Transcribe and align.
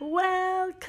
Welcome 0.00 0.88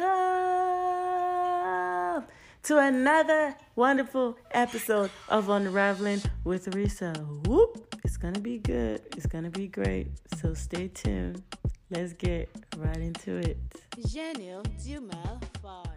to 2.63 2.77
another 2.77 3.57
wonderful 3.75 4.37
episode 4.51 5.11
of 5.27 5.49
Unraveling 5.49 6.21
with 6.45 6.67
Risa. 6.67 7.45
Whoop! 7.45 7.93
It's 8.05 8.15
gonna 8.15 8.39
be 8.39 8.59
good. 8.59 9.01
It's 9.17 9.25
gonna 9.25 9.49
be 9.49 9.67
great. 9.67 10.07
So 10.39 10.53
stay 10.53 10.87
tuned. 10.87 11.43
Let's 11.89 12.13
get 12.13 12.47
right 12.77 12.95
into 12.95 13.35
it. 13.35 13.57
5. 15.61 15.90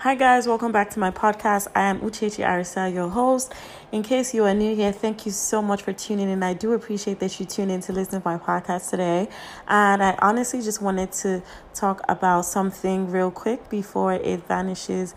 Hi 0.00 0.14
guys, 0.14 0.46
welcome 0.46 0.72
back 0.72 0.90
to 0.90 0.98
my 0.98 1.10
podcast. 1.10 1.68
I 1.74 1.84
am 1.84 2.00
Uchechi 2.00 2.46
Arisa, 2.46 2.92
your 2.92 3.08
host. 3.08 3.54
In 3.92 4.02
case 4.02 4.34
you 4.34 4.44
are 4.44 4.52
new 4.52 4.76
here, 4.76 4.92
thank 4.92 5.24
you 5.24 5.32
so 5.32 5.62
much 5.62 5.80
for 5.80 5.94
tuning 5.94 6.28
in. 6.28 6.42
I 6.42 6.52
do 6.52 6.74
appreciate 6.74 7.18
that 7.20 7.40
you 7.40 7.46
tune 7.46 7.70
in 7.70 7.80
to 7.80 7.94
listen 7.94 8.20
to 8.20 8.28
my 8.28 8.36
podcast 8.36 8.90
today. 8.90 9.26
And 9.66 10.02
I 10.02 10.14
honestly 10.20 10.60
just 10.60 10.82
wanted 10.82 11.12
to 11.12 11.42
talk 11.72 12.02
about 12.10 12.42
something 12.42 13.10
real 13.10 13.30
quick 13.30 13.70
before 13.70 14.12
it 14.12 14.46
vanishes 14.46 15.14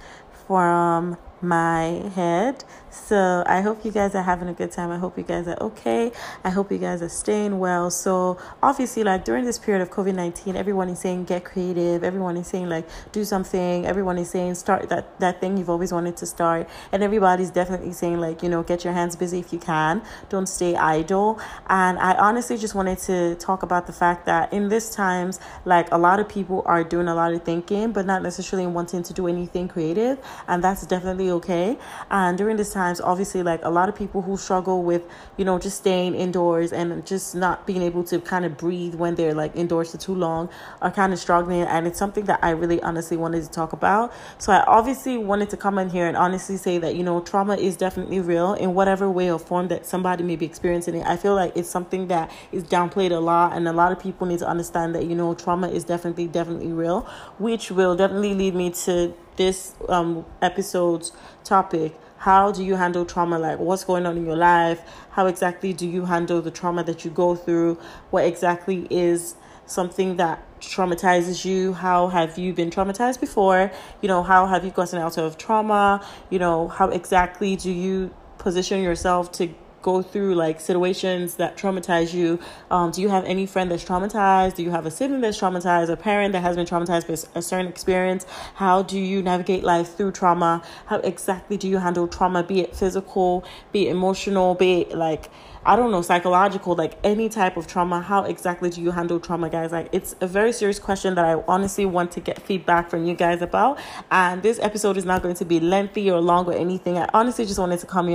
from 0.48 1.18
my 1.42 2.10
head. 2.16 2.64
So 2.92 3.44
I 3.46 3.62
hope 3.62 3.86
you 3.86 3.92
guys 3.92 4.16
are 4.16 4.24
having 4.24 4.48
a 4.50 4.54
good 4.54 4.72
time. 4.72 4.90
I 4.90 4.98
hope 4.98 5.18
you 5.18 5.24
guys 5.24 5.48
are 5.48 5.58
okay. 5.62 6.12
I 6.44 6.50
hope 6.50 6.72
you 6.72 6.78
guys 6.78 7.02
are 7.02 7.10
staying 7.10 7.60
well. 7.60 7.92
So 7.92 8.38
obviously, 8.64 9.04
like 9.04 9.26
during 9.26 9.46
this 9.46 9.60
period 9.60 9.82
of 9.82 9.92
COVID 9.92 10.16
nineteen, 10.16 10.56
everyone 10.56 10.90
is 10.90 11.00
saying 11.00 11.26
get 11.26 11.46
creative. 11.46 12.04
Everyone 12.04 12.36
is 12.38 12.48
saying 12.48 12.68
like 12.68 12.88
do 13.12 13.24
something. 13.24 13.86
Everyone 13.86 14.18
is 14.18 14.30
saying 14.30 14.56
start 14.56 14.90
that 14.90 15.20
that 15.20 15.40
thing 15.40 15.58
you've 15.58 15.70
always 15.70 15.94
wanted 15.94 16.18
to 16.18 16.26
start. 16.26 16.68
And 16.92 17.04
everybody's 17.04 17.52
definitely 17.52 17.94
saying 17.94 18.20
like 18.20 18.42
you 18.42 18.50
know 18.50 18.64
get 18.64 18.84
your 18.84 18.94
hands 18.94 19.16
busy 19.16 19.40
if 19.40 19.54
you 19.54 19.60
can. 19.60 20.02
Don't 20.30 20.48
stay 20.48 20.76
idle. 20.76 21.40
And 21.68 22.00
I 22.00 22.16
honestly 22.16 22.58
just 22.58 22.76
wanted 22.76 22.98
to 23.00 23.36
talk 23.36 23.64
about 23.64 23.88
the 23.88 23.94
fact 23.94 24.26
that 24.26 24.52
in 24.52 24.70
this 24.70 24.96
times, 24.96 25.40
like 25.66 25.92
a 25.92 25.98
lot 25.98 26.20
of 26.20 26.28
people 26.28 26.64
are 26.66 26.84
doing 26.84 27.08
a 27.08 27.16
lot 27.16 27.34
of 27.34 27.44
thinking, 27.44 27.92
but 27.92 28.06
not 28.06 28.24
necessarily 28.24 28.68
wanting 28.68 29.04
to 29.04 29.14
do 29.14 29.28
anything 29.28 29.68
creative. 29.68 30.18
And 30.48 30.64
that's 30.64 30.86
definitely 30.86 31.29
okay. 31.32 31.78
And 32.10 32.38
during 32.38 32.58
these 32.58 32.72
times, 32.72 33.02
obviously, 33.02 33.44
like 33.44 33.62
a 33.64 33.70
lot 33.70 33.90
of 33.90 33.96
people 33.96 34.22
who 34.22 34.38
struggle 34.38 34.84
with, 34.84 35.04
you 35.38 35.46
know, 35.46 35.60
just 35.60 35.78
staying 35.78 36.16
indoors 36.16 36.72
and 36.72 37.06
just 37.06 37.36
not 37.36 37.66
being 37.66 37.82
able 37.82 38.04
to 38.06 38.20
kind 38.20 38.46
of 38.46 38.58
breathe 38.58 38.96
when 38.96 39.16
they're 39.16 39.34
like 39.34 39.56
indoors 39.56 39.92
for 39.92 39.98
too 39.98 40.16
long 40.16 40.50
are 40.82 40.92
kind 40.92 41.14
of 41.14 41.20
struggling. 41.20 41.62
And 41.62 41.88
it's 41.88 42.00
something 42.00 42.26
that 42.26 42.40
I 42.42 42.52
really 42.52 42.82
honestly 42.82 43.18
wanted 43.18 43.44
to 43.44 43.50
talk 43.50 43.74
about. 43.74 44.14
So 44.38 44.52
I 44.52 44.64
obviously 44.66 45.18
wanted 45.18 45.50
to 45.52 45.58
come 45.58 45.78
in 45.78 45.90
here 45.90 46.08
and 46.08 46.18
honestly 46.18 46.58
say 46.58 46.78
that, 46.80 46.96
you 46.96 47.04
know, 47.04 47.22
trauma 47.22 47.56
is 47.56 47.78
definitely 47.78 48.20
real 48.20 48.54
in 48.54 48.74
whatever 48.74 49.10
way 49.10 49.32
or 49.32 49.40
form 49.40 49.68
that 49.70 49.86
somebody 49.86 50.24
may 50.24 50.36
be 50.36 50.46
experiencing 50.46 50.96
it. 50.96 51.06
I 51.06 51.18
feel 51.18 51.36
like 51.36 51.56
it's 51.56 51.70
something 51.70 52.08
that 52.08 52.32
is 52.52 52.64
downplayed 52.64 53.12
a 53.12 53.20
lot. 53.20 53.56
And 53.56 53.68
a 53.68 53.74
lot 53.74 53.92
of 53.92 54.00
people 54.00 54.28
need 54.28 54.40
to 54.40 54.48
understand 54.48 54.96
that, 54.96 55.06
you 55.06 55.16
know, 55.16 55.34
trauma 55.34 55.70
is 55.70 55.84
definitely, 55.84 56.28
definitely 56.28 56.72
real, 56.72 57.02
which 57.38 57.72
will 57.72 57.96
definitely 57.96 58.34
lead 58.34 58.56
me 58.56 58.70
to 58.72 59.14
this 59.40 59.74
um, 59.88 60.26
episode's 60.42 61.14
topic. 61.46 61.98
How 62.18 62.52
do 62.52 62.64
you 62.64 62.76
handle 62.76 63.06
trauma? 63.06 63.40
Like 63.40 63.58
what's 63.58 63.86
going 63.86 64.06
on 64.06 64.18
in 64.18 64.26
your 64.26 64.36
life? 64.36 64.82
How 65.12 65.26
exactly 65.28 65.72
do 65.72 65.88
you 65.88 66.06
handle 66.06 66.42
the 66.42 66.52
trauma 66.52 66.84
that 66.84 67.06
you 67.06 67.10
go 67.10 67.36
through? 67.36 67.80
What 68.12 68.26
exactly 68.26 68.86
is 68.90 69.36
something 69.66 70.18
that 70.18 70.44
traumatizes 70.60 71.46
you? 71.46 71.72
How 71.72 72.10
have 72.10 72.38
you 72.38 72.54
been 72.54 72.70
traumatized 72.70 73.22
before? 73.22 73.72
You 74.02 74.10
know 74.10 74.24
how 74.24 74.46
have 74.46 74.66
you 74.66 74.72
gotten 74.72 75.00
out 75.00 75.18
of 75.18 75.38
trauma? 75.38 76.06
You 76.30 76.40
know 76.40 76.68
how 76.68 76.90
exactly 76.90 77.56
do 77.56 77.72
you 77.72 78.14
position 78.40 78.84
yourself 78.84 79.32
to 79.34 79.54
go 79.82 80.02
through 80.02 80.36
like 80.36 80.60
situations 80.60 81.36
that 81.36 81.58
traumatize 81.58 82.14
you 82.14 82.40
um, 82.72 82.92
do 82.92 83.02
you 83.02 83.10
have 83.10 83.26
any 83.26 83.46
friend 83.46 83.72
that's 83.72 83.84
traumatized 83.84 84.56
do 84.56 84.64
you 84.64 84.72
have 84.72 84.86
a 84.86 84.92
sibling 84.92 85.22
that's 85.22 85.40
traumatized 85.40 85.90
a 85.90 85.98
parent 85.98 86.34
that 86.34 86.42
has 86.42 86.56
been 86.56 86.66
traumatized 86.66 87.08
by 87.08 87.40
a 87.40 87.42
certain 87.42 87.68
experience 87.68 88.26
how 88.56 88.82
do 88.82 89.00
you 89.00 89.22
navigate 89.22 89.64
life 89.64 89.96
through 89.96 90.12
trauma 90.12 90.62
how 90.88 90.98
exactly 90.98 91.58
do 91.58 91.68
you 91.68 91.78
handle 91.78 92.08
trauma 92.08 92.44
be 92.44 92.62
it 92.62 92.76
physical 92.76 93.44
be 93.72 93.88
it 93.88 93.92
emotional 93.92 94.56
be 94.56 94.82
it 94.82 94.98
like 94.98 95.30
I 95.66 95.76
don't 95.76 95.92
know, 95.92 96.02
psychological, 96.02 96.76
like 96.76 96.98
any 97.04 97.28
type 97.28 97.58
of 97.58 97.68
trauma, 97.68 98.02
how 98.02 98.24
exactly 98.24 98.70
do 98.70 98.82
you 98.82 98.92
handle 98.92 99.20
trauma, 99.20 99.50
guys? 99.50 99.72
Like, 99.72 99.90
it's 99.92 100.16
a 100.22 100.28
very 100.28 100.54
serious 100.54 100.80
question 100.80 101.16
that 101.16 101.26
I 101.26 101.44
honestly 101.48 101.86
want 101.86 102.12
to 102.14 102.22
get 102.22 102.42
feedback 102.42 102.90
from 102.90 103.06
you 103.06 103.14
guys 103.14 103.42
about. 103.42 103.78
And 104.10 104.42
this 104.42 104.58
episode 104.60 104.96
is 104.98 105.06
not 105.06 105.22
going 105.22 105.36
to 105.36 105.46
be 105.46 105.60
lengthy 105.60 106.10
or 106.10 106.22
long 106.22 106.46
or 106.46 106.54
anything. 106.54 106.98
I 106.98 107.10
honestly 107.14 107.46
just 107.46 107.60
wanted 107.60 107.80
to 107.80 107.88
come 107.88 108.08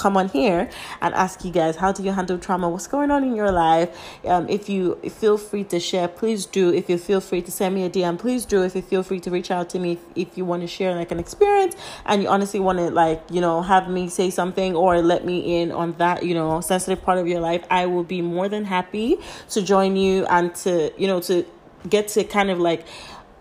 come 0.00 0.16
on 0.16 0.28
here 0.30 0.68
and 1.02 1.14
ask 1.14 1.44
you 1.44 1.52
guys 1.52 1.76
how 1.76 1.92
do 1.92 2.02
you 2.02 2.12
handle 2.12 2.38
trauma? 2.38 2.68
What's 2.68 2.86
going 2.86 3.10
on 3.10 3.22
in 3.22 3.36
your 3.36 3.52
life? 3.52 3.88
Um, 4.24 4.48
if 4.48 4.68
you 4.68 4.96
feel 5.20 5.36
free 5.36 5.64
to 5.64 5.78
share 5.78 6.08
please 6.08 6.46
do. 6.46 6.72
If 6.72 6.88
you 6.88 6.98
feel 6.98 7.20
free 7.20 7.42
to 7.42 7.50
send 7.50 7.74
me 7.74 7.84
a 7.84 7.90
dm 7.90 8.18
please 8.18 8.44
do. 8.44 8.62
If 8.62 8.74
you 8.74 8.82
feel 8.82 9.02
free 9.02 9.20
to 9.20 9.30
reach 9.30 9.50
out 9.50 9.68
to 9.70 9.78
me 9.78 9.92
if, 9.92 10.00
if 10.16 10.38
you 10.38 10.44
want 10.44 10.62
to 10.62 10.68
share 10.68 10.94
like 10.94 11.10
an 11.10 11.18
experience 11.18 11.76
and 12.06 12.22
you 12.22 12.28
honestly 12.28 12.60
want 12.60 12.78
to 12.78 12.90
like 12.90 13.22
you 13.30 13.40
know 13.40 13.62
have 13.62 13.88
me 13.88 14.08
say 14.08 14.30
something 14.30 14.74
or 14.74 15.02
let 15.02 15.24
me 15.24 15.60
in 15.60 15.70
on 15.72 15.92
that 15.98 16.22
you 16.22 16.34
know 16.34 16.60
sensitive 16.60 17.02
part 17.02 17.18
of 17.18 17.26
your 17.26 17.40
life 17.40 17.64
i 17.70 17.86
will 17.86 18.04
be 18.04 18.22
more 18.22 18.48
than 18.48 18.64
happy 18.64 19.16
to 19.48 19.62
join 19.62 19.96
you 19.96 20.24
and 20.26 20.54
to 20.54 20.92
you 20.96 21.06
know 21.06 21.20
to 21.20 21.44
get 21.88 22.08
to 22.08 22.24
kind 22.24 22.50
of 22.50 22.58
like 22.58 22.86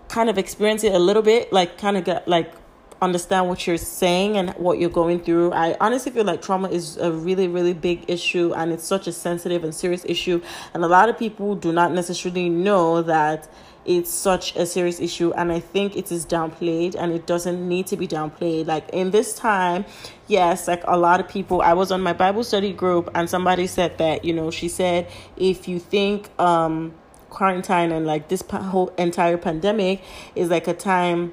kind 0.07 0.29
of 0.29 0.37
experience 0.37 0.83
it 0.83 0.93
a 0.93 0.99
little 0.99 1.21
bit 1.21 1.51
like 1.53 1.77
kind 1.77 1.97
of 1.97 2.03
get 2.03 2.27
like 2.27 2.51
understand 3.01 3.47
what 3.47 3.65
you're 3.65 3.77
saying 3.77 4.37
and 4.37 4.49
what 4.51 4.79
you're 4.79 4.89
going 4.89 5.19
through. 5.21 5.53
I 5.53 5.75
honestly 5.79 6.11
feel 6.11 6.25
like 6.25 6.41
trauma 6.41 6.69
is 6.69 6.97
a 6.97 7.11
really, 7.11 7.47
really 7.47 7.73
big 7.73 8.05
issue 8.09 8.53
and 8.55 8.71
it's 8.71 8.83
such 8.83 9.07
a 9.07 9.11
sensitive 9.11 9.63
and 9.63 9.73
serious 9.73 10.03
issue. 10.05 10.41
And 10.73 10.83
a 10.83 10.87
lot 10.87 11.09
of 11.09 11.17
people 11.17 11.55
do 11.55 11.71
not 11.71 11.93
necessarily 11.93 12.49
know 12.49 13.01
that 13.03 13.49
it's 13.85 14.11
such 14.11 14.55
a 14.55 14.65
serious 14.65 14.99
issue 14.99 15.31
and 15.37 15.51
i 15.51 15.59
think 15.59 15.95
it 15.95 16.11
is 16.11 16.25
downplayed 16.25 16.95
and 16.99 17.13
it 17.13 17.25
doesn't 17.25 17.67
need 17.67 17.87
to 17.87 17.95
be 17.95 18.07
downplayed 18.07 18.67
like 18.67 18.87
in 18.89 19.09
this 19.11 19.33
time 19.33 19.85
yes 20.27 20.67
like 20.67 20.83
a 20.85 20.97
lot 20.97 21.19
of 21.19 21.27
people 21.29 21.61
i 21.61 21.71
was 21.71 21.91
on 21.91 22.01
my 22.01 22.11
bible 22.11 22.43
study 22.43 22.73
group 22.73 23.09
and 23.15 23.29
somebody 23.29 23.65
said 23.65 23.97
that 23.97 24.25
you 24.25 24.33
know 24.33 24.51
she 24.51 24.67
said 24.67 25.09
if 25.37 25.67
you 25.67 25.79
think 25.79 26.29
um 26.39 26.93
quarantine 27.29 27.91
and 27.91 28.05
like 28.05 28.27
this 28.27 28.43
whole 28.51 28.89
entire 28.97 29.37
pandemic 29.37 30.01
is 30.35 30.49
like 30.49 30.67
a 30.67 30.73
time 30.73 31.31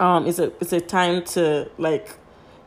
um 0.00 0.26
it's 0.26 0.38
a 0.38 0.52
it's 0.60 0.72
a 0.72 0.80
time 0.80 1.24
to 1.24 1.70
like 1.78 2.18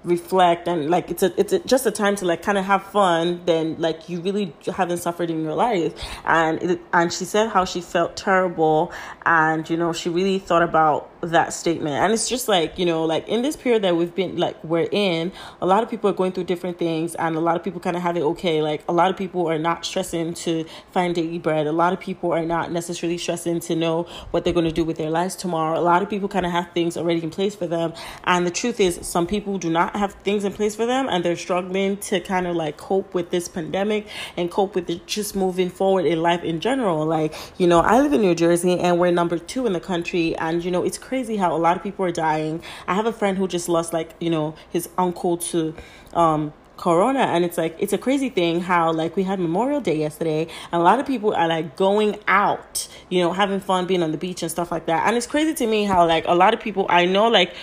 reflect 0.03 0.67
and 0.67 0.89
like 0.89 1.11
it's 1.11 1.23
a 1.23 1.39
it's 1.39 1.51
a, 1.51 1.59
just 1.59 1.85
a 1.85 1.91
time 1.91 2.15
to 2.15 2.25
like 2.25 2.41
kind 2.41 2.57
of 2.57 2.63
have 2.63 2.83
fun 2.83 3.41
then 3.45 3.75
like 3.79 4.07
you 4.07 4.21
really 4.21 4.55
haven't 4.75 4.97
suffered 4.97 5.29
in 5.29 5.43
your 5.43 5.53
life. 5.53 5.93
And 6.25 6.61
it, 6.63 6.81
and 6.93 7.11
she 7.11 7.25
said 7.25 7.49
how 7.49 7.65
she 7.65 7.81
felt 7.81 8.15
terrible 8.15 8.91
and 9.25 9.69
you 9.69 9.75
know 9.75 9.91
she 9.91 10.09
really 10.09 10.39
thought 10.39 10.63
about 10.63 11.08
that 11.21 11.53
statement. 11.53 11.95
And 11.95 12.13
it's 12.13 12.29
just 12.29 12.47
like 12.47 12.77
you 12.79 12.85
know 12.85 13.05
like 13.05 13.27
in 13.27 13.41
this 13.41 13.55
period 13.55 13.83
that 13.83 13.95
we've 13.95 14.13
been 14.13 14.37
like 14.37 14.61
we're 14.63 14.87
in 14.91 15.31
a 15.61 15.65
lot 15.65 15.83
of 15.83 15.89
people 15.89 16.09
are 16.09 16.13
going 16.13 16.31
through 16.31 16.45
different 16.45 16.77
things 16.79 17.15
and 17.15 17.35
a 17.35 17.39
lot 17.39 17.55
of 17.55 17.63
people 17.63 17.79
kind 17.79 17.95
of 17.95 18.01
have 18.01 18.17
it 18.17 18.21
okay. 18.21 18.61
Like 18.61 18.83
a 18.87 18.93
lot 18.93 19.09
of 19.11 19.17
people 19.17 19.47
are 19.47 19.59
not 19.59 19.85
stressing 19.85 20.33
to 20.35 20.65
find 20.91 21.15
daily 21.15 21.39
bread. 21.39 21.67
A 21.67 21.71
lot 21.71 21.93
of 21.93 21.99
people 21.99 22.31
are 22.31 22.45
not 22.45 22.71
necessarily 22.71 23.17
stressing 23.17 23.59
to 23.61 23.75
know 23.75 24.03
what 24.31 24.43
they're 24.43 24.53
going 24.53 24.65
to 24.65 24.71
do 24.71 24.83
with 24.83 24.97
their 24.97 25.09
lives 25.09 25.35
tomorrow. 25.35 25.79
A 25.79 25.81
lot 25.81 26.01
of 26.01 26.09
people 26.09 26.29
kind 26.29 26.45
of 26.45 26.51
have 26.51 26.71
things 26.73 26.97
already 26.97 27.23
in 27.23 27.29
place 27.29 27.55
for 27.55 27.67
them. 27.67 27.93
And 28.23 28.45
the 28.45 28.51
truth 28.51 28.79
is 28.79 28.99
some 29.05 29.27
people 29.27 29.57
do 29.57 29.69
not 29.69 29.95
have 29.95 30.13
things 30.13 30.43
in 30.43 30.53
place 30.53 30.75
for 30.75 30.85
them 30.85 31.07
and 31.09 31.23
they're 31.23 31.35
struggling 31.35 31.97
to 31.97 32.19
kind 32.19 32.47
of 32.47 32.55
like 32.55 32.77
cope 32.77 33.13
with 33.13 33.29
this 33.29 33.47
pandemic 33.47 34.07
and 34.37 34.49
cope 34.49 34.75
with 34.75 34.89
it 34.89 35.05
just 35.05 35.35
moving 35.35 35.69
forward 35.69 36.05
in 36.05 36.21
life 36.21 36.43
in 36.43 36.59
general. 36.59 37.05
Like 37.05 37.33
you 37.57 37.67
know 37.67 37.79
i 37.79 37.99
live 37.99 38.13
in 38.13 38.21
new 38.21 38.35
jersey 38.35 38.79
and 38.79 38.99
we're 38.99 39.11
number 39.11 39.37
two 39.37 39.65
in 39.65 39.73
the 39.73 39.79
country 39.79 40.35
and 40.37 40.63
you 40.63 40.71
know 40.71 40.83
it's 40.83 40.97
how 41.37 41.55
a 41.55 41.57
lot 41.57 41.75
of 41.75 41.83
people 41.83 42.05
are 42.05 42.11
dying. 42.11 42.61
I 42.87 42.95
have 42.95 43.05
a 43.05 43.13
friend 43.13 43.37
who 43.37 43.47
just 43.47 43.67
lost 43.67 43.93
like, 43.93 44.15
you 44.19 44.29
know, 44.29 44.55
his 44.69 44.89
uncle 44.97 45.37
to 45.37 45.73
um 46.13 46.53
corona 46.79 47.19
and 47.19 47.43
it's 47.43 47.57
like 47.57 47.75
it's 47.77 47.91
a 47.91 47.97
crazy 47.97 48.29
thing 48.29 48.61
how 48.61 48.89
like 48.89 49.17
we 49.17 49.23
had 49.23 49.37
memorial 49.37 49.81
day 49.81 49.97
yesterday 49.97 50.47
and 50.71 50.81
a 50.81 50.83
lot 50.83 50.97
of 50.97 51.05
people 51.05 51.33
are 51.33 51.47
like 51.47 51.75
going 51.75 52.17
out 52.25 52.87
you 53.09 53.19
know 53.21 53.33
having 53.33 53.59
fun 53.59 53.85
being 53.85 54.01
on 54.01 54.13
the 54.13 54.17
beach 54.17 54.41
and 54.41 54.49
stuff 54.49 54.71
like 54.71 54.85
that 54.85 55.05
and 55.05 55.17
it's 55.17 55.27
crazy 55.27 55.53
to 55.53 55.67
me 55.67 55.83
how 55.83 56.07
like 56.07 56.23
a 56.25 56.33
lot 56.33 56.53
of 56.53 56.59
people 56.61 56.85
i 56.89 57.03
know 57.03 57.27
like 57.27 57.53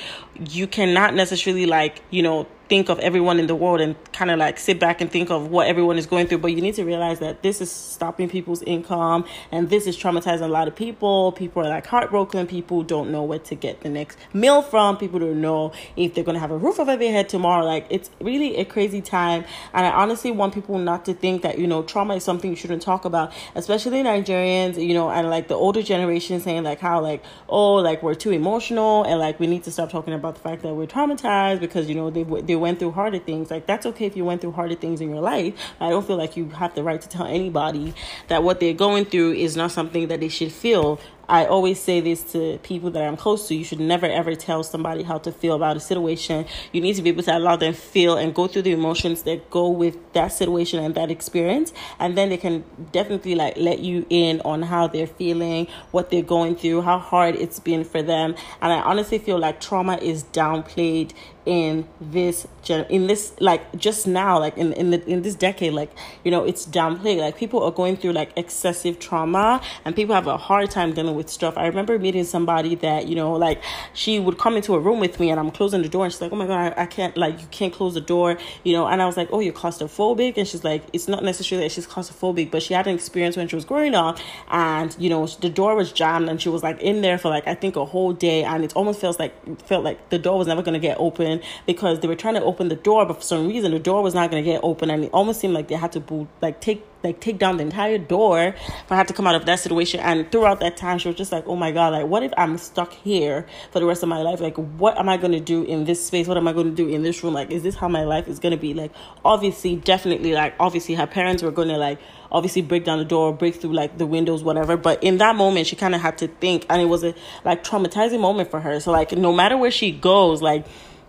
you 0.50 0.66
cannot 0.66 1.14
necessarily 1.14 1.66
like 1.66 2.02
you 2.10 2.22
know 2.22 2.46
think 2.68 2.88
of 2.88 2.98
everyone 2.98 3.38
in 3.38 3.46
the 3.46 3.54
world 3.54 3.80
and 3.80 3.94
kind 4.12 4.30
of 4.30 4.38
like 4.38 4.58
sit 4.58 4.80
back 4.80 5.00
and 5.00 5.10
think 5.10 5.30
of 5.30 5.48
what 5.50 5.66
everyone 5.68 5.98
is 5.98 6.06
going 6.06 6.26
through. 6.26 6.38
But 6.38 6.48
you 6.48 6.60
need 6.60 6.74
to 6.74 6.84
realize 6.84 7.20
that 7.20 7.42
this 7.42 7.60
is 7.60 7.70
stopping 7.70 8.28
people's 8.28 8.62
income 8.62 9.24
and 9.52 9.70
this 9.70 9.86
is 9.86 9.96
traumatizing 9.96 10.42
a 10.42 10.48
lot 10.48 10.66
of 10.66 10.74
people. 10.74 11.32
People 11.32 11.64
are 11.64 11.68
like 11.68 11.86
heartbroken. 11.86 12.46
People 12.46 12.82
don't 12.82 13.10
know 13.10 13.22
where 13.22 13.38
to 13.38 13.54
get 13.54 13.82
the 13.82 13.88
next 13.88 14.18
meal 14.32 14.62
from. 14.62 14.96
People 14.96 15.20
don't 15.20 15.40
know 15.40 15.72
if 15.96 16.14
they're 16.14 16.24
going 16.24 16.34
to 16.34 16.40
have 16.40 16.50
a 16.50 16.58
roof 16.58 16.80
over 16.80 16.96
their 16.96 17.12
head 17.12 17.28
tomorrow. 17.28 17.64
Like 17.64 17.86
it's 17.88 18.10
really 18.20 18.56
a 18.56 18.64
crazy 18.64 19.00
time. 19.00 19.44
And 19.72 19.86
I 19.86 19.90
honestly 19.90 20.30
want 20.30 20.54
people 20.54 20.78
not 20.78 21.04
to 21.04 21.14
think 21.14 21.42
that, 21.42 21.58
you 21.58 21.66
know, 21.66 21.82
trauma 21.82 22.16
is 22.16 22.24
something 22.24 22.50
you 22.50 22.56
shouldn't 22.56 22.82
talk 22.82 23.04
about, 23.04 23.32
especially 23.54 24.02
Nigerians, 24.02 24.84
you 24.84 24.94
know, 24.94 25.10
and 25.10 25.30
like 25.30 25.48
the 25.48 25.54
older 25.54 25.82
generation 25.82 26.40
saying 26.40 26.64
like 26.64 26.80
how 26.80 27.00
like, 27.00 27.22
oh, 27.48 27.74
like 27.74 28.02
we're 28.02 28.14
too 28.14 28.32
emotional 28.32 29.04
and 29.04 29.20
like 29.20 29.38
we 29.38 29.46
need 29.46 29.62
to 29.64 29.70
stop 29.70 29.90
talking 29.90 30.14
about 30.14 30.25
about 30.26 30.34
the 30.34 30.40
fact 30.40 30.62
that 30.62 30.74
we're 30.74 30.86
traumatized 30.86 31.60
because 31.60 31.88
you 31.88 31.94
know 31.94 32.10
they 32.10 32.24
they 32.42 32.56
went 32.56 32.78
through 32.78 32.90
harder 32.90 33.18
things. 33.18 33.50
Like 33.50 33.66
that's 33.66 33.86
okay 33.86 34.06
if 34.06 34.16
you 34.16 34.24
went 34.24 34.40
through 34.40 34.52
harder 34.52 34.74
things 34.74 35.00
in 35.00 35.10
your 35.10 35.20
life. 35.20 35.54
I 35.80 35.90
don't 35.90 36.06
feel 36.06 36.16
like 36.16 36.36
you 36.36 36.48
have 36.50 36.74
the 36.74 36.82
right 36.82 37.00
to 37.00 37.08
tell 37.08 37.26
anybody 37.26 37.94
that 38.28 38.42
what 38.42 38.58
they're 38.60 38.74
going 38.74 39.04
through 39.04 39.32
is 39.32 39.56
not 39.56 39.70
something 39.70 40.08
that 40.08 40.20
they 40.20 40.28
should 40.28 40.52
feel 40.52 41.00
I 41.28 41.46
always 41.46 41.80
say 41.80 42.00
this 42.00 42.22
to 42.32 42.58
people 42.62 42.90
that 42.90 43.02
I'm 43.02 43.16
close 43.16 43.48
to. 43.48 43.54
You 43.54 43.64
should 43.64 43.80
never 43.80 44.06
ever 44.06 44.34
tell 44.34 44.62
somebody 44.62 45.02
how 45.02 45.18
to 45.18 45.32
feel 45.32 45.56
about 45.56 45.76
a 45.76 45.80
situation. 45.80 46.46
You 46.72 46.80
need 46.80 46.94
to 46.94 47.02
be 47.02 47.10
able 47.10 47.24
to 47.24 47.36
allow 47.36 47.56
them 47.56 47.74
feel 47.74 48.16
and 48.16 48.34
go 48.34 48.46
through 48.46 48.62
the 48.62 48.72
emotions 48.72 49.22
that 49.24 49.50
go 49.50 49.68
with 49.68 49.96
that 50.12 50.28
situation 50.28 50.82
and 50.82 50.94
that 50.94 51.10
experience, 51.10 51.72
and 51.98 52.16
then 52.16 52.28
they 52.28 52.36
can 52.36 52.64
definitely 52.92 53.34
like 53.34 53.56
let 53.56 53.80
you 53.80 54.06
in 54.08 54.40
on 54.42 54.62
how 54.62 54.86
they're 54.86 55.06
feeling, 55.06 55.66
what 55.90 56.10
they're 56.10 56.22
going 56.22 56.54
through, 56.56 56.82
how 56.82 56.98
hard 56.98 57.34
it's 57.36 57.58
been 57.60 57.84
for 57.84 58.02
them. 58.02 58.34
And 58.60 58.72
I 58.72 58.80
honestly 58.80 59.18
feel 59.18 59.38
like 59.38 59.60
trauma 59.60 59.96
is 59.96 60.24
downplayed 60.24 61.12
in 61.46 61.86
this 62.00 62.46
gen- 62.62 62.86
in 62.90 63.06
this 63.06 63.34
like 63.40 63.76
just 63.76 64.06
now 64.06 64.38
like 64.38 64.56
in 64.58 64.72
in 64.74 64.90
the 64.90 65.04
in 65.08 65.22
this 65.22 65.34
decade 65.34 65.72
like 65.72 65.90
you 66.24 66.30
know 66.30 66.44
it's 66.44 66.66
downplayed. 66.66 67.18
Like 67.18 67.36
people 67.36 67.62
are 67.62 67.72
going 67.72 67.96
through 67.96 68.12
like 68.12 68.32
excessive 68.36 68.98
trauma 68.98 69.60
and 69.84 69.94
people 69.94 70.14
have 70.14 70.26
a 70.26 70.36
hard 70.36 70.70
time 70.70 70.92
dealing 70.92 71.14
with 71.14 71.30
stuff. 71.30 71.56
I 71.56 71.66
remember 71.66 71.98
meeting 71.98 72.24
somebody 72.24 72.74
that 72.76 73.06
you 73.08 73.14
know 73.14 73.32
like 73.32 73.62
she 73.92 74.18
would 74.18 74.38
come 74.38 74.56
into 74.56 74.74
a 74.74 74.80
room 74.80 75.00
with 75.00 75.18
me 75.20 75.30
and 75.30 75.38
i'm 75.38 75.50
closing 75.50 75.82
the 75.82 75.88
door 75.88 76.04
and 76.04 76.12
she's 76.12 76.20
like 76.20 76.32
oh 76.32 76.36
my 76.36 76.46
god 76.46 76.72
i, 76.76 76.82
I 76.82 76.86
can't 76.86 77.16
like 77.16 77.40
you 77.40 77.46
can't 77.50 77.72
close 77.72 77.94
the 77.94 78.00
door 78.00 78.38
you 78.64 78.72
know 78.72 78.86
and 78.86 79.02
i 79.02 79.06
was 79.06 79.16
like 79.16 79.28
oh 79.32 79.40
you're 79.40 79.52
claustrophobic? 79.52 80.36
And 80.36 80.46
she's 80.46 80.64
like 80.64 80.82
it's 80.92 81.08
not 81.08 81.22
necessarily 81.24 81.66
that 81.66 81.72
she's 81.72 81.86
claustrophobic 81.86 82.50
but 82.50 82.62
she 82.62 82.74
had 82.74 82.86
an 82.86 82.94
experience 82.94 83.36
when 83.36 83.48
she 83.48 83.56
was 83.56 83.64
growing 83.64 83.94
up 83.94 84.18
and 84.50 84.94
you 84.98 85.08
know 85.08 85.26
the 85.26 85.48
door 85.48 85.74
was 85.74 85.92
jammed 85.92 86.28
and 86.28 86.40
she 86.40 86.48
was 86.48 86.62
like 86.62 86.80
in 86.80 87.02
there 87.02 87.18
for 87.18 87.28
like 87.28 87.46
i 87.46 87.54
think 87.54 87.76
a 87.76 87.84
whole 87.84 88.12
day 88.12 88.44
and 88.44 88.64
it 88.64 88.74
almost 88.74 89.00
feels 89.00 89.18
like 89.18 89.32
felt 89.66 89.84
like 89.84 90.08
the 90.10 90.18
door 90.18 90.38
was 90.38 90.46
never 90.46 90.62
going 90.62 90.74
to 90.74 90.80
get 90.80 90.96
open 90.98 91.35
because 91.66 92.00
they 92.00 92.08
were 92.08 92.16
trying 92.16 92.34
to 92.34 92.42
open 92.42 92.68
the 92.68 92.76
door, 92.76 93.06
but 93.06 93.16
for 93.16 93.22
some 93.22 93.48
reason 93.48 93.72
the 93.72 93.78
door 93.78 94.02
was 94.02 94.14
not 94.14 94.30
going 94.30 94.42
to 94.42 94.50
get 94.50 94.60
open, 94.62 94.90
and 94.90 95.04
it 95.04 95.10
almost 95.12 95.40
seemed 95.40 95.54
like 95.54 95.68
they 95.68 95.74
had 95.74 95.92
to 95.92 96.00
boot, 96.00 96.28
like 96.40 96.60
take 96.60 96.84
like 97.06 97.20
take 97.20 97.38
down 97.38 97.56
the 97.56 97.62
entire 97.62 97.98
door 97.98 98.54
for 98.86 98.94
I 98.94 98.96
had 98.96 99.08
to 99.08 99.14
come 99.14 99.26
out 99.26 99.34
of 99.34 99.46
that 99.46 99.60
situation. 99.60 100.00
And 100.00 100.30
throughout 100.32 100.60
that 100.60 100.76
time, 100.76 100.98
she 100.98 101.08
was 101.08 101.16
just 101.16 101.32
like, 101.32 101.46
"Oh 101.46 101.56
my 101.56 101.70
god, 101.70 101.92
like 101.92 102.06
what 102.06 102.22
if 102.22 102.32
I'm 102.36 102.58
stuck 102.58 102.92
here 102.92 103.46
for 103.70 103.80
the 103.80 103.86
rest 103.86 104.02
of 104.02 104.08
my 104.08 104.22
life? 104.22 104.40
Like 104.40 104.56
what 104.56 104.98
am 104.98 105.08
I 105.08 105.16
to 105.16 105.40
do 105.40 105.62
in 105.62 105.84
this 105.84 106.04
space? 106.04 106.26
What 106.26 106.36
am 106.36 106.48
I 106.48 106.52
to 106.52 106.70
do 106.70 106.88
in 106.88 107.02
this 107.02 107.22
room? 107.22 107.34
Like 107.34 107.50
is 107.50 107.62
this 107.62 107.76
how 107.76 107.88
my 107.88 108.04
life 108.04 108.28
is 108.28 108.38
to 108.38 108.56
be? 108.56 108.74
Like 108.74 108.92
obviously, 109.24 109.76
definitely, 109.76 110.32
like 110.32 110.54
obviously, 110.58 110.94
her 110.94 111.06
parents 111.06 111.42
were 111.42 111.52
to 111.52 111.76
like." 111.76 111.98
obviously 112.32 112.60
break 112.60 112.84
down 112.84 112.98
the 112.98 113.04
door 113.04 113.32
break 113.32 113.54
through 113.54 113.72
like 113.72 113.98
the 113.98 114.04
windows 114.04 114.42
whatever 114.42 114.76
but 114.76 115.02
in 115.02 115.18
that 115.18 115.36
moment 115.36 115.64
she 115.64 115.76
kind 115.76 115.94
of 115.94 116.00
had 116.00 116.18
to 116.18 116.26
think 116.26 116.66
and 116.68 116.82
it 116.82 116.86
was 116.86 117.04
a 117.04 117.14
like 117.44 117.62
traumatizing 117.62 118.20
moment 118.20 118.50
for 118.50 118.60
her 118.60 118.80
so 118.80 118.90
like 118.90 119.12
no 119.12 119.32
matter 119.32 119.56
where 119.56 119.70
she 119.70 119.92
goes 119.92 120.42
like 120.42 120.66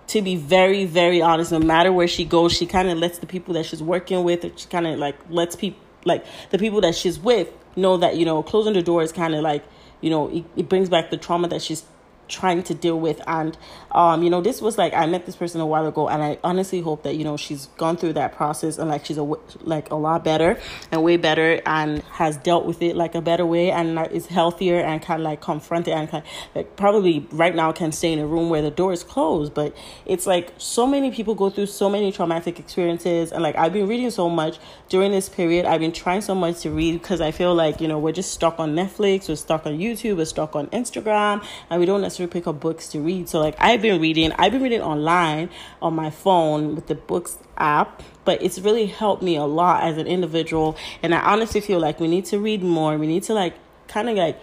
to 0.07 0.21
be 0.21 0.35
very, 0.35 0.85
very 0.85 1.21
honest, 1.21 1.51
no 1.51 1.59
matter 1.59 1.91
where 1.91 2.07
she 2.07 2.25
goes, 2.25 2.53
she 2.53 2.65
kind 2.65 2.89
of 2.89 2.97
lets 2.97 3.19
the 3.19 3.27
people 3.27 3.53
that 3.55 3.65
she's 3.65 3.83
working 3.83 4.23
with, 4.23 4.43
she 4.57 4.67
kind 4.67 4.87
of 4.87 4.97
like 4.97 5.17
lets 5.29 5.55
people, 5.55 5.79
like 6.05 6.25
the 6.49 6.57
people 6.57 6.81
that 6.81 6.95
she's 6.95 7.19
with, 7.19 7.49
know 7.75 7.97
that, 7.97 8.15
you 8.15 8.25
know, 8.25 8.41
closing 8.41 8.73
the 8.73 8.81
door 8.81 9.03
is 9.03 9.11
kind 9.11 9.35
of 9.35 9.41
like, 9.41 9.63
you 10.01 10.09
know, 10.09 10.29
it, 10.29 10.45
it 10.55 10.69
brings 10.69 10.89
back 10.89 11.09
the 11.09 11.17
trauma 11.17 11.47
that 11.49 11.61
she's 11.61 11.83
trying 12.27 12.63
to 12.63 12.73
deal 12.73 12.99
with. 12.99 13.21
And 13.27 13.57
um 13.91 14.21
you 14.21 14.29
know 14.29 14.41
this 14.41 14.61
was 14.61 14.77
like 14.77 14.93
i 14.93 15.05
met 15.05 15.25
this 15.25 15.35
person 15.35 15.61
a 15.61 15.65
while 15.65 15.87
ago 15.87 16.09
and 16.09 16.21
i 16.21 16.37
honestly 16.43 16.81
hope 16.81 17.03
that 17.03 17.15
you 17.15 17.23
know 17.23 17.37
she's 17.37 17.67
gone 17.77 17.95
through 17.95 18.11
that 18.13 18.35
process 18.35 18.77
and 18.77 18.89
like 18.89 19.05
she's 19.05 19.17
a 19.17 19.23
like 19.61 19.89
a 19.91 19.95
lot 19.95 20.23
better 20.23 20.59
and 20.91 21.03
way 21.03 21.15
better 21.17 21.61
and 21.65 22.03
has 22.11 22.37
dealt 22.37 22.65
with 22.65 22.81
it 22.81 22.95
like 22.95 23.15
a 23.15 23.21
better 23.21 23.45
way 23.45 23.71
and 23.71 23.99
is 24.11 24.27
healthier 24.27 24.79
and 24.79 25.01
can 25.01 25.23
like 25.23 25.41
confront 25.41 25.87
it 25.87 25.91
and 25.91 26.09
can 26.09 26.23
like 26.53 26.75
probably 26.75 27.25
right 27.31 27.55
now 27.55 27.71
can 27.71 27.91
stay 27.91 28.11
in 28.11 28.19
a 28.19 28.27
room 28.27 28.49
where 28.49 28.61
the 28.61 28.71
door 28.71 28.93
is 28.93 29.03
closed. 29.03 29.53
But 29.53 29.75
it's 30.05 30.25
like 30.27 30.53
so 30.57 30.85
many 30.85 31.11
people 31.11 31.35
go 31.35 31.49
through 31.49 31.67
so 31.67 31.89
many 31.89 32.11
traumatic 32.11 32.59
experiences. 32.59 33.31
And 33.31 33.41
like 33.43 33.55
i've 33.55 33.73
been 33.73 33.87
reading 33.87 34.11
so 34.11 34.29
much 34.29 34.59
during 34.89 35.11
this 35.11 35.29
period. 35.29 35.65
I've 35.65 35.81
been 35.81 35.91
trying 35.91 36.21
so 36.21 36.35
much 36.35 36.61
to 36.61 36.71
read 36.71 37.01
because 37.01 37.21
i 37.21 37.31
feel 37.31 37.53
like 37.53 37.81
you 37.81 37.87
know 37.87 37.99
we're 37.99 38.11
just 38.11 38.31
stuck 38.31 38.59
on 38.59 38.75
netflix. 38.75 39.29
We're 39.29 39.35
stuck 39.35 39.65
on 39.65 39.77
youtube. 39.77 40.17
We're 40.17 40.25
stuck 40.25 40.55
on 40.55 40.67
instagram. 40.67 41.45
And 41.69 41.79
we 41.79 41.85
don't 41.85 42.01
necessarily 42.17 42.31
pick 42.31 42.47
up 42.47 42.59
books 42.59 42.87
to 42.89 42.99
read. 42.99 43.29
So 43.29 43.39
like 43.39 43.55
I've 43.59 43.81
been 43.81 44.01
reading, 44.01 44.31
I've 44.33 44.51
been 44.51 44.61
reading 44.61 44.81
online 44.81 45.49
on 45.81 45.95
my 45.95 46.09
phone 46.09 46.75
with 46.75 46.87
the 46.87 46.95
books 46.95 47.37
app, 47.57 48.01
but 48.25 48.41
it's 48.41 48.59
really 48.59 48.87
helped 48.87 49.21
me 49.21 49.35
a 49.35 49.43
lot 49.45 49.83
as 49.83 49.97
an 49.97 50.07
individual. 50.07 50.75
And 51.03 51.13
I 51.13 51.19
honestly 51.19 51.61
feel 51.61 51.79
like 51.79 51.99
we 51.99 52.07
need 52.07 52.25
to 52.25 52.39
read 52.39 52.63
more. 52.63 52.97
We 52.97 53.07
need 53.07 53.23
to 53.23 53.33
like 53.33 53.55
kind 53.87 54.09
of 54.09 54.17
like 54.17 54.39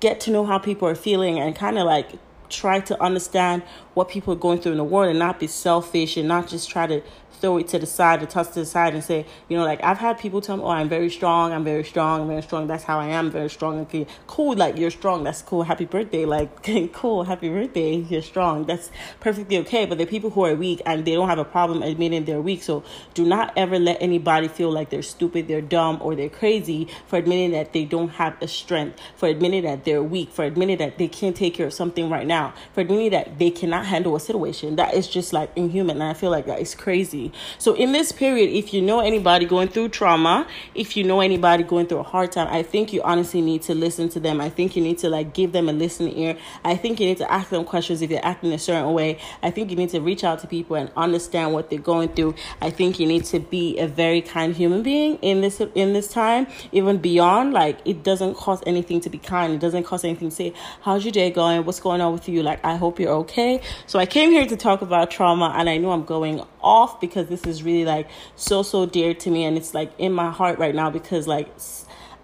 get 0.00 0.20
to 0.20 0.30
know 0.30 0.44
how 0.44 0.58
people 0.58 0.86
are 0.88 0.94
feeling 0.94 1.38
and 1.38 1.54
kind 1.56 1.78
of 1.78 1.86
like 1.86 2.12
try 2.48 2.80
to 2.80 3.00
understand 3.02 3.62
what 3.94 4.08
people 4.08 4.34
are 4.34 4.38
going 4.38 4.60
through 4.60 4.72
in 4.72 4.78
the 4.78 4.84
world 4.84 5.08
and 5.08 5.18
not 5.18 5.38
be 5.38 5.46
selfish 5.46 6.16
and 6.16 6.26
not 6.26 6.48
just 6.48 6.68
try 6.68 6.86
to 6.86 7.00
throw 7.40 7.56
it 7.58 7.68
to 7.68 7.78
the 7.78 7.86
side 7.86 8.22
or 8.22 8.26
toss 8.26 8.48
to 8.48 8.60
the 8.60 8.66
side 8.66 8.94
and 8.94 9.02
say, 9.02 9.26
you 9.48 9.56
know, 9.56 9.64
like 9.64 9.82
I've 9.82 9.98
had 9.98 10.18
people 10.18 10.40
tell 10.40 10.56
me, 10.56 10.62
oh, 10.62 10.68
I'm 10.68 10.88
very 10.88 11.10
strong, 11.10 11.52
I'm 11.52 11.64
very 11.64 11.84
strong, 11.84 12.22
I'm 12.22 12.28
very 12.28 12.42
strong. 12.42 12.66
That's 12.66 12.84
how 12.84 12.98
I 12.98 13.06
am, 13.06 13.30
very 13.30 13.50
strong. 13.50 13.80
Okay, 13.80 14.06
cool. 14.26 14.56
Like 14.56 14.76
you're 14.76 14.90
strong. 14.90 15.24
That's 15.24 15.42
cool. 15.42 15.62
Happy 15.62 15.84
birthday. 15.84 16.24
Like 16.24 16.62
cool. 16.92 17.24
Happy 17.24 17.48
birthday. 17.48 17.96
You're 17.96 18.22
strong. 18.22 18.64
That's 18.66 18.90
perfectly 19.20 19.58
okay. 19.58 19.86
But 19.86 19.98
the 19.98 20.06
people 20.06 20.30
who 20.30 20.44
are 20.44 20.54
weak 20.54 20.82
and 20.86 21.04
they 21.04 21.14
don't 21.14 21.28
have 21.28 21.38
a 21.38 21.44
problem 21.44 21.82
admitting 21.82 22.24
they're 22.24 22.40
weak. 22.40 22.62
So 22.62 22.84
do 23.14 23.24
not 23.24 23.52
ever 23.56 23.78
let 23.78 24.00
anybody 24.00 24.48
feel 24.48 24.70
like 24.70 24.90
they're 24.90 25.02
stupid, 25.02 25.48
they're 25.48 25.60
dumb, 25.60 25.98
or 26.00 26.14
they're 26.14 26.28
crazy 26.28 26.88
for 27.06 27.16
admitting 27.16 27.52
that 27.52 27.72
they 27.72 27.84
don't 27.84 28.10
have 28.10 28.36
a 28.42 28.48
strength, 28.48 28.98
for 29.16 29.28
admitting 29.28 29.64
that 29.64 29.84
they're 29.84 30.02
weak, 30.02 30.30
for 30.30 30.44
admitting 30.44 30.78
that 30.78 30.98
they 30.98 31.08
can't 31.08 31.36
take 31.36 31.54
care 31.54 31.66
of 31.66 31.72
something 31.72 32.10
right 32.10 32.26
now, 32.26 32.54
for 32.72 32.82
admitting 32.82 33.10
that 33.10 33.38
they 33.38 33.50
cannot 33.50 33.86
handle 33.86 34.14
a 34.16 34.20
situation. 34.20 34.76
That 34.76 34.94
is 34.94 35.08
just 35.08 35.32
like 35.32 35.50
inhuman. 35.56 36.00
And 36.00 36.10
I 36.10 36.14
feel 36.14 36.30
like 36.30 36.46
that 36.46 36.60
is 36.60 36.74
crazy. 36.74 37.29
So 37.58 37.74
in 37.74 37.92
this 37.92 38.12
period, 38.12 38.50
if 38.50 38.72
you 38.72 38.82
know 38.82 39.00
anybody 39.00 39.46
going 39.46 39.68
through 39.68 39.90
trauma, 39.90 40.46
if 40.74 40.96
you 40.96 41.04
know 41.04 41.20
anybody 41.20 41.62
going 41.62 41.86
through 41.86 41.98
a 41.98 42.04
hard 42.04 42.32
time, 42.32 42.48
I 42.50 42.62
think 42.62 42.92
you 42.92 43.02
honestly 43.02 43.40
need 43.40 43.62
to 43.62 43.74
listen 43.74 44.08
to 44.10 44.20
them. 44.20 44.40
I 44.40 44.48
think 44.48 44.76
you 44.76 44.82
need 44.82 44.98
to 44.98 45.08
like 45.08 45.34
give 45.34 45.52
them 45.52 45.68
a 45.68 45.72
listening 45.72 46.16
ear. 46.18 46.36
I 46.64 46.76
think 46.76 47.00
you 47.00 47.06
need 47.06 47.18
to 47.18 47.30
ask 47.30 47.50
them 47.50 47.64
questions 47.64 48.02
if 48.02 48.10
they're 48.10 48.24
acting 48.24 48.52
a 48.52 48.58
certain 48.58 48.92
way. 48.92 49.18
I 49.42 49.50
think 49.50 49.70
you 49.70 49.76
need 49.76 49.90
to 49.90 50.00
reach 50.00 50.24
out 50.24 50.40
to 50.40 50.46
people 50.46 50.76
and 50.76 50.90
understand 50.96 51.52
what 51.52 51.70
they're 51.70 51.78
going 51.78 52.10
through. 52.10 52.34
I 52.60 52.70
think 52.70 52.98
you 52.98 53.06
need 53.06 53.24
to 53.26 53.40
be 53.40 53.78
a 53.78 53.86
very 53.86 54.20
kind 54.20 54.54
human 54.54 54.82
being 54.82 55.16
in 55.16 55.40
this 55.40 55.60
in 55.74 55.92
this 55.92 56.08
time, 56.08 56.46
even 56.72 56.98
beyond 56.98 57.52
like 57.52 57.78
it 57.84 58.02
doesn't 58.02 58.34
cost 58.34 58.62
anything 58.66 59.00
to 59.00 59.10
be 59.10 59.18
kind. 59.18 59.52
It 59.54 59.60
doesn't 59.60 59.84
cost 59.84 60.04
anything 60.04 60.30
to 60.30 60.34
say, 60.34 60.52
"How's 60.82 61.04
your 61.04 61.12
day 61.12 61.30
going? 61.30 61.64
What's 61.64 61.80
going 61.80 62.00
on 62.00 62.12
with 62.12 62.28
you?" 62.28 62.42
Like, 62.42 62.64
I 62.64 62.76
hope 62.76 62.98
you're 63.00 63.14
okay. 63.24 63.60
So 63.86 63.98
I 63.98 64.06
came 64.06 64.30
here 64.30 64.46
to 64.46 64.56
talk 64.56 64.82
about 64.82 65.10
trauma, 65.10 65.54
and 65.56 65.68
I 65.68 65.76
know 65.76 65.92
I'm 65.92 66.04
going 66.04 66.42
off 66.62 67.00
because 67.00 67.19
this 67.28 67.44
is 67.44 67.62
really 67.62 67.84
like 67.84 68.08
so 68.36 68.62
so 68.62 68.86
dear 68.86 69.14
to 69.14 69.30
me 69.30 69.44
and 69.44 69.56
it's 69.56 69.74
like 69.74 69.92
in 69.98 70.12
my 70.12 70.30
heart 70.30 70.58
right 70.58 70.74
now 70.74 70.90
because 70.90 71.26
like 71.26 71.48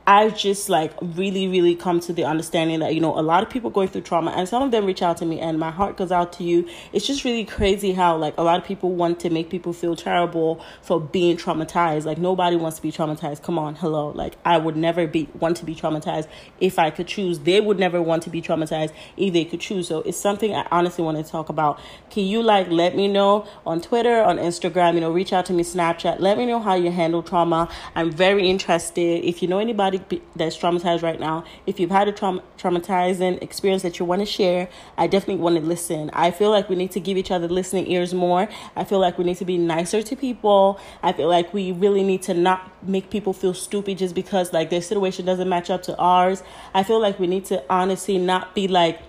I've 0.08 0.38
just 0.38 0.68
like 0.68 0.92
really, 1.00 1.48
really 1.48 1.74
come 1.74 1.98
to 2.00 2.12
the 2.12 2.24
understanding 2.24 2.78
that, 2.78 2.94
you 2.94 3.00
know, 3.00 3.18
a 3.18 3.22
lot 3.22 3.42
of 3.42 3.50
people 3.50 3.70
going 3.70 3.88
through 3.88 4.02
trauma 4.02 4.30
and 4.30 4.48
some 4.48 4.62
of 4.62 4.70
them 4.70 4.86
reach 4.86 5.02
out 5.02 5.16
to 5.16 5.26
me 5.26 5.40
and 5.40 5.58
my 5.58 5.72
heart 5.72 5.96
goes 5.96 6.12
out 6.12 6.32
to 6.34 6.44
you. 6.44 6.68
It's 6.92 7.04
just 7.04 7.24
really 7.24 7.44
crazy 7.44 7.92
how 7.92 8.16
like 8.16 8.34
a 8.38 8.42
lot 8.44 8.60
of 8.60 8.64
people 8.64 8.92
want 8.92 9.18
to 9.20 9.30
make 9.30 9.50
people 9.50 9.72
feel 9.72 9.96
terrible 9.96 10.64
for 10.80 11.00
being 11.00 11.36
traumatized. 11.36 12.04
Like 12.04 12.18
nobody 12.18 12.54
wants 12.54 12.76
to 12.76 12.82
be 12.82 12.92
traumatized. 12.92 13.42
Come 13.42 13.58
on, 13.58 13.74
hello. 13.74 14.10
Like 14.10 14.36
I 14.44 14.58
would 14.58 14.76
never 14.76 15.08
be 15.08 15.28
want 15.40 15.56
to 15.56 15.64
be 15.64 15.74
traumatized 15.74 16.28
if 16.60 16.78
I 16.78 16.90
could 16.90 17.08
choose. 17.08 17.40
They 17.40 17.60
would 17.60 17.80
never 17.80 18.00
want 18.00 18.22
to 18.24 18.30
be 18.30 18.40
traumatized 18.40 18.92
if 19.16 19.32
they 19.32 19.44
could 19.44 19.60
choose. 19.60 19.88
So 19.88 20.02
it's 20.02 20.16
something 20.18 20.54
I 20.54 20.68
honestly 20.70 21.02
want 21.02 21.16
to 21.16 21.28
talk 21.28 21.48
about. 21.48 21.80
Can 22.10 22.26
you 22.26 22.44
like 22.44 22.70
let 22.70 22.94
me 22.94 23.08
know 23.08 23.48
on 23.66 23.80
Twitter, 23.80 24.22
on 24.22 24.38
Instagram, 24.38 24.94
you 24.94 25.00
know, 25.00 25.10
reach 25.10 25.32
out 25.32 25.46
to 25.46 25.52
me 25.52 25.64
Snapchat. 25.64 26.20
Let 26.20 26.38
me 26.38 26.46
know 26.46 26.60
how 26.60 26.76
you 26.76 26.92
handle 26.92 27.24
trauma. 27.24 27.68
I'm 27.96 28.12
very 28.12 28.48
interested. 28.48 29.24
If 29.24 29.42
you 29.42 29.48
know 29.48 29.58
anybody 29.58 29.95
that's 30.34 30.56
traumatized 30.56 31.02
right 31.02 31.18
now, 31.20 31.44
if 31.66 31.78
you've 31.80 31.90
had 31.90 32.08
a 32.08 32.12
trauma, 32.12 32.42
traumatizing 32.58 33.42
experience 33.42 33.82
that 33.82 33.98
you 33.98 34.04
want 34.04 34.20
to 34.20 34.26
share, 34.26 34.68
I 34.96 35.06
definitely 35.06 35.42
want 35.42 35.56
to 35.56 35.62
listen. 35.62 36.10
I 36.12 36.30
feel 36.30 36.50
like 36.50 36.68
we 36.68 36.76
need 36.76 36.90
to 36.92 37.00
give 37.00 37.16
each 37.16 37.30
other 37.30 37.48
listening 37.48 37.90
ears 37.90 38.14
more. 38.14 38.48
I 38.74 38.84
feel 38.84 38.98
like 38.98 39.18
we 39.18 39.24
need 39.24 39.36
to 39.38 39.44
be 39.44 39.58
nicer 39.58 40.02
to 40.02 40.16
people. 40.16 40.78
I 41.02 41.12
feel 41.12 41.28
like 41.28 41.52
we 41.52 41.72
really 41.72 42.02
need 42.02 42.22
to 42.22 42.34
not 42.34 42.72
make 42.86 43.10
people 43.10 43.32
feel 43.32 43.54
stupid 43.54 43.98
just 43.98 44.14
because 44.14 44.52
like 44.52 44.70
their 44.70 44.82
situation 44.82 45.26
doesn't 45.26 45.48
match 45.48 45.70
up 45.70 45.82
to 45.84 45.96
ours. 45.98 46.42
I 46.74 46.82
feel 46.82 47.00
like 47.00 47.18
we 47.18 47.26
need 47.26 47.44
to 47.46 47.62
honestly 47.70 48.18
not 48.18 48.54
be 48.54 48.68
like 48.68 49.00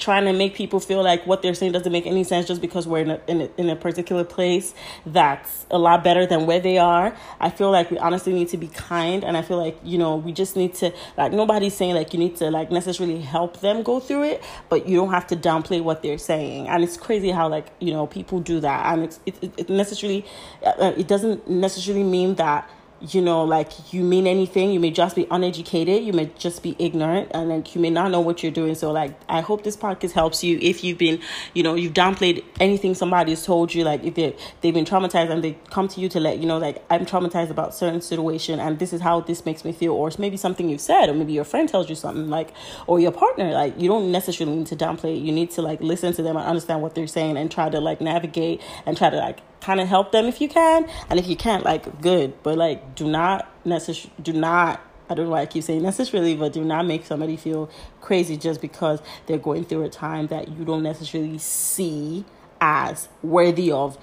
trying 0.00 0.24
to 0.24 0.32
make 0.32 0.54
people 0.54 0.80
feel 0.80 1.02
like 1.02 1.26
what 1.26 1.42
they're 1.42 1.54
saying 1.54 1.72
doesn't 1.72 1.92
make 1.92 2.06
any 2.06 2.24
sense 2.24 2.46
just 2.46 2.60
because 2.60 2.88
we're 2.88 3.02
in 3.02 3.10
a, 3.10 3.20
in 3.28 3.40
a, 3.42 3.50
in 3.58 3.70
a 3.70 3.76
particular 3.76 4.24
place 4.24 4.74
that's 5.06 5.66
a 5.70 5.78
lot 5.78 6.02
better 6.02 6.26
than 6.26 6.46
where 6.46 6.58
they 6.58 6.78
are. 6.78 7.14
I 7.38 7.50
feel 7.50 7.70
like 7.70 7.90
we 7.90 7.98
honestly 7.98 8.32
need 8.32 8.48
to 8.48 8.56
be 8.56 8.68
kind, 8.68 9.22
and 9.22 9.36
I 9.36 9.42
feel 9.42 9.58
like 9.58 9.78
you 9.84 9.98
know 9.98 10.16
we 10.16 10.32
just 10.32 10.56
need 10.56 10.74
to 10.76 10.92
like 11.16 11.32
nobody's 11.32 11.74
saying 11.74 11.94
like 11.94 12.12
you 12.12 12.18
need 12.18 12.36
to 12.36 12.50
like 12.50 12.70
necessarily 12.70 13.20
help 13.20 13.60
them 13.60 13.82
go 13.82 14.00
through 14.00 14.24
it, 14.24 14.42
but 14.68 14.88
you 14.88 14.96
don't 14.96 15.10
have 15.10 15.26
to 15.28 15.36
downplay 15.36 15.82
what 15.82 16.02
they're 16.02 16.18
saying. 16.18 16.68
And 16.68 16.82
it's 16.82 16.96
crazy 16.96 17.30
how 17.30 17.48
like 17.48 17.66
you 17.78 17.92
know 17.92 18.06
people 18.06 18.40
do 18.40 18.60
that, 18.60 18.92
and 18.92 19.04
it's 19.04 19.20
it, 19.26 19.34
it, 19.42 19.52
it 19.56 19.68
necessarily 19.68 20.24
uh, 20.64 20.92
it 20.96 21.06
doesn't 21.06 21.48
necessarily 21.48 22.04
mean 22.04 22.34
that 22.36 22.68
you 23.00 23.22
know, 23.22 23.44
like 23.44 23.92
you 23.92 24.02
mean 24.02 24.26
anything. 24.26 24.70
You 24.70 24.80
may 24.80 24.90
just 24.90 25.16
be 25.16 25.26
uneducated. 25.30 26.04
You 26.04 26.12
may 26.12 26.30
just 26.38 26.62
be 26.62 26.76
ignorant, 26.78 27.30
and 27.32 27.48
like 27.48 27.74
you 27.74 27.80
may 27.80 27.90
not 27.90 28.10
know 28.10 28.20
what 28.20 28.42
you're 28.42 28.52
doing. 28.52 28.74
So, 28.74 28.92
like, 28.92 29.18
I 29.28 29.40
hope 29.40 29.64
this 29.64 29.76
podcast 29.76 30.12
helps 30.12 30.44
you. 30.44 30.58
If 30.60 30.84
you've 30.84 30.98
been, 30.98 31.20
you 31.54 31.62
know, 31.62 31.74
you've 31.74 31.94
downplayed 31.94 32.44
anything 32.58 32.94
somebody's 32.94 33.44
told 33.44 33.72
you, 33.74 33.84
like 33.84 34.04
if 34.04 34.14
they 34.14 34.36
they've 34.60 34.74
been 34.74 34.84
traumatized 34.84 35.30
and 35.30 35.42
they 35.42 35.56
come 35.70 35.88
to 35.88 36.00
you 36.00 36.08
to 36.10 36.20
let 36.20 36.38
you 36.38 36.46
know, 36.46 36.58
like 36.58 36.84
I'm 36.90 37.06
traumatized 37.06 37.50
about 37.50 37.74
certain 37.74 38.00
situation, 38.00 38.60
and 38.60 38.78
this 38.78 38.92
is 38.92 39.00
how 39.00 39.20
this 39.20 39.46
makes 39.46 39.64
me 39.64 39.72
feel, 39.72 39.92
or 39.92 40.10
maybe 40.18 40.36
something 40.36 40.68
you've 40.68 40.80
said, 40.80 41.08
or 41.08 41.14
maybe 41.14 41.32
your 41.32 41.44
friend 41.44 41.68
tells 41.68 41.88
you 41.88 41.94
something, 41.94 42.28
like, 42.28 42.52
or 42.86 43.00
your 43.00 43.12
partner, 43.12 43.52
like 43.52 43.80
you 43.80 43.88
don't 43.88 44.12
necessarily 44.12 44.56
need 44.56 44.66
to 44.66 44.76
downplay 44.76 45.16
it. 45.16 45.20
You 45.20 45.32
need 45.32 45.50
to 45.52 45.62
like 45.62 45.80
listen 45.80 46.12
to 46.14 46.22
them 46.22 46.36
and 46.36 46.46
understand 46.46 46.82
what 46.82 46.94
they're 46.94 47.06
saying, 47.06 47.36
and 47.36 47.50
try 47.50 47.70
to 47.70 47.80
like 47.80 48.00
navigate 48.00 48.60
and 48.84 48.96
try 48.96 49.10
to 49.10 49.16
like 49.16 49.38
kind 49.60 49.80
of 49.80 49.88
help 49.88 50.12
them 50.12 50.26
if 50.26 50.40
you 50.40 50.48
can 50.48 50.88
and 51.08 51.18
if 51.18 51.26
you 51.26 51.36
can't 51.36 51.64
like 51.64 52.00
good 52.00 52.32
but 52.42 52.56
like 52.56 52.94
do 52.94 53.08
not 53.08 53.52
necessarily 53.64 54.12
do 54.22 54.32
not 54.32 54.80
I 55.10 55.14
don't 55.14 55.24
know 55.24 55.32
why 55.32 55.40
I 55.40 55.46
keep 55.46 55.64
saying 55.64 55.82
necessarily, 55.82 56.36
but 56.36 56.52
do 56.52 56.64
not 56.64 56.86
make 56.86 57.04
somebody 57.04 57.36
feel 57.36 57.68
crazy 58.00 58.36
just 58.36 58.60
because 58.60 59.02
they're 59.26 59.38
going 59.38 59.64
through 59.64 59.82
a 59.82 59.88
time 59.88 60.28
that 60.28 60.46
you 60.48 60.64
don't 60.64 60.84
necessarily 60.84 61.38
see 61.38 62.24
as 62.60 63.08
worthy 63.20 63.72
of 63.72 63.98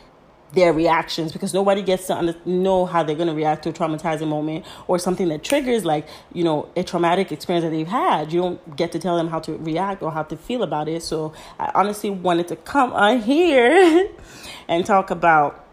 their 0.53 0.71
reactions 0.71 1.31
because 1.31 1.53
nobody 1.53 1.81
gets 1.81 2.07
to 2.07 2.35
know 2.45 2.85
how 2.85 3.03
they're 3.03 3.15
going 3.15 3.27
to 3.27 3.33
react 3.33 3.63
to 3.63 3.69
a 3.69 3.73
traumatizing 3.73 4.27
moment 4.27 4.65
or 4.87 4.97
something 4.97 5.27
that 5.27 5.43
triggers 5.43 5.83
like 5.83 6.07
you 6.33 6.43
know 6.43 6.69
a 6.77 6.83
traumatic 6.83 7.31
experience 7.31 7.63
that 7.63 7.71
they've 7.71 7.87
had. 7.87 8.31
You 8.31 8.41
don't 8.41 8.75
get 8.75 8.91
to 8.93 8.99
tell 8.99 9.17
them 9.17 9.27
how 9.27 9.39
to 9.39 9.57
react 9.57 10.01
or 10.01 10.11
how 10.11 10.23
to 10.23 10.37
feel 10.37 10.63
about 10.63 10.87
it 10.87 11.03
so 11.03 11.33
i 11.59 11.71
honestly 11.75 12.09
wanted 12.09 12.47
to 12.47 12.55
come 12.55 12.93
on 12.93 13.21
here 13.21 14.09
and 14.67 14.85
talk 14.85 15.11
about 15.11 15.66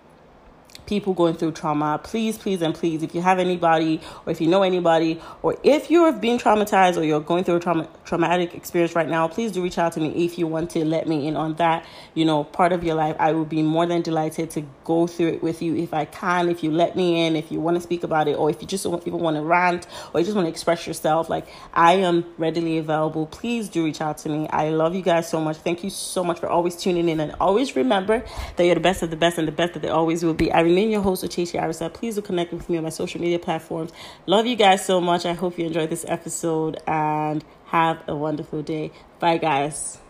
people 0.87 1.15
going 1.15 1.35
through 1.35 1.53
trauma, 1.53 2.01
please, 2.03 2.39
please, 2.39 2.63
and 2.63 2.75
please, 2.75 3.03
if 3.03 3.15
you 3.15 3.23
have 3.23 3.39
anybody 3.39 4.01
or 4.27 4.33
if 4.33 4.41
you 4.41 4.47
know 4.49 4.63
anybody 4.63 5.21
or 5.43 5.57
if 5.63 5.91
you're 5.91 6.13
being 6.13 6.39
traumatized 6.39 6.97
or 6.97 7.05
you're 7.05 7.21
going 7.21 7.45
through 7.45 7.57
a 7.57 7.61
trauma, 7.61 7.89
traumatic 8.05 8.55
experience 8.55 8.95
right 8.95 9.09
now, 9.09 9.29
please 9.29 9.53
do 9.53 9.63
reach 9.63 9.79
out 9.79 9.93
to 9.93 10.01
me 10.01 10.25
if 10.25 10.39
you 10.39 10.47
want 10.47 10.71
to 10.71 10.85
let 10.85 11.09
me 11.09 11.27
in 11.27 11.37
on 11.37 11.55
that, 11.55 11.85
you 12.15 12.25
know, 12.25 12.45
part 12.45 12.73
of 12.73 12.85
your 12.85 12.95
life. 12.95 13.17
I 13.19 13.33
will 13.33 13.45
be 13.45 13.63
more 13.63 13.87
than 13.87 14.03
delighted 14.03 14.51
to 14.51 14.67
go 14.85 15.07
through 15.07 15.29
it 15.29 15.43
with 15.43 15.63
you 15.63 15.77
if 15.77 15.95
I 15.95 16.05
can, 16.05 16.49
if 16.49 16.63
you 16.63 16.71
let 16.71 16.97
me 16.97 17.27
in, 17.27 17.37
if 17.37 17.51
you 17.51 17.61
want 17.61 17.77
to 17.77 17.81
speak 17.81 18.05
about 18.05 18.29
it, 18.29 18.37
or 18.37 18.51
if 18.51 18.61
you 18.61 18.69
just 18.69 18.87
even 18.87 19.19
want 19.19 19.37
to 19.37 19.43
rant 19.43 19.87
or 20.13 20.21
you 20.21 20.27
just 20.27 20.37
want 20.37 20.47
to 20.47 20.51
express 20.51 20.87
yourself. 20.87 21.29
Like, 21.29 21.47
I 21.73 21.95
am 21.95 22.25
readily 22.39 22.79
available. 22.79 23.27
Please 23.27 23.69
do 23.69 23.85
reach 23.85 24.01
out 24.01 24.19
to 24.19 24.29
me. 24.29 24.49
I 24.49 24.71
love 24.71 24.95
you 24.95 25.03
guys 25.03 25.29
so 25.29 25.41
much. 25.41 25.57
Thank 25.57 25.85
you 25.85 25.91
so 25.91 26.25
much 26.25 26.41
for 26.41 26.49
always 26.49 26.77
tuning 26.77 27.09
in 27.09 27.21
and 27.21 27.35
always 27.41 27.77
remember 27.77 28.25
that 28.57 28.65
you're 28.65 28.75
the 28.75 28.81
best 28.81 29.03
of 29.03 29.11
the 29.11 29.17
best 29.17 29.39
and 29.39 29.49
the 29.49 29.53
best 29.53 29.75
that 29.75 29.83
they 29.83 29.89
always 29.89 30.25
will 30.25 30.35
be. 30.35 30.53
I 30.53 30.61
remain 30.75 30.91
your 30.91 31.03
host, 31.03 31.23
Uchechi 31.23 31.61
Arisa. 31.61 31.93
Please 31.93 32.17
do 32.17 32.23
connect 32.23 32.53
with 32.53 32.69
me 32.69 32.77
on 32.77 32.83
my 32.83 32.91
social 32.91 33.21
media 33.21 33.39
platforms. 33.39 33.93
Love 34.27 34.47
you 34.47 34.57
guys 34.57 34.85
so 34.85 35.01
much. 35.01 35.25
I 35.25 35.33
hope 35.33 35.57
you 35.57 35.67
enjoyed 35.67 35.89
this 35.89 36.05
episode 36.09 36.79
and 36.87 37.45
have 37.67 38.03
a 38.09 38.17
wonderful 38.17 38.63
day. 38.63 38.91
Bye, 39.21 39.39
guys. 39.39 40.04